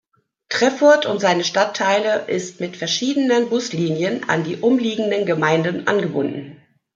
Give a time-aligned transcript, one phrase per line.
[0.49, 6.59] Treffurt und seine Stadtteile ist mit verschiedenen Buslinien an die umliegenden Gemeinden angebunden.